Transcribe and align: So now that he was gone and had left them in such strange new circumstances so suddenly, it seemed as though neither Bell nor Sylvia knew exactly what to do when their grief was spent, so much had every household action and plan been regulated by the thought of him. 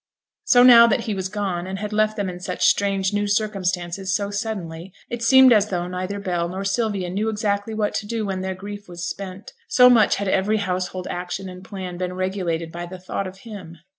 So 0.45 0.63
now 0.63 0.87
that 0.87 1.01
he 1.01 1.13
was 1.13 1.29
gone 1.29 1.67
and 1.67 1.77
had 1.77 1.93
left 1.93 2.17
them 2.17 2.27
in 2.27 2.39
such 2.39 2.65
strange 2.65 3.13
new 3.13 3.27
circumstances 3.27 4.15
so 4.15 4.31
suddenly, 4.31 4.93
it 5.11 5.21
seemed 5.21 5.53
as 5.53 5.67
though 5.69 5.87
neither 5.87 6.19
Bell 6.19 6.49
nor 6.49 6.65
Sylvia 6.65 7.07
knew 7.07 7.29
exactly 7.29 7.75
what 7.75 7.93
to 7.93 8.07
do 8.07 8.25
when 8.25 8.41
their 8.41 8.55
grief 8.55 8.89
was 8.89 9.07
spent, 9.07 9.53
so 9.67 9.91
much 9.91 10.15
had 10.15 10.27
every 10.27 10.57
household 10.57 11.05
action 11.07 11.47
and 11.47 11.63
plan 11.63 11.97
been 11.97 12.13
regulated 12.13 12.71
by 12.71 12.87
the 12.87 12.97
thought 12.97 13.27
of 13.27 13.41
him. 13.41 13.77